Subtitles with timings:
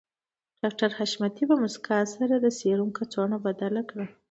[0.61, 4.05] ډاکټر حشمتي په مسکا سره د سيرومو کڅوړه بدله کړه